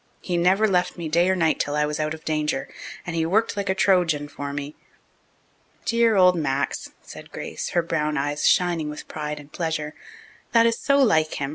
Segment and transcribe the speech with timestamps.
[0.19, 2.67] He never left me day or night until I was out of danger,
[3.05, 4.73] and he worked like a Trojan for me."
[5.85, 9.93] "Dear old Max," said Grace, her brown eyes shining with pride and pleasure.
[10.53, 11.49] "That is so like him.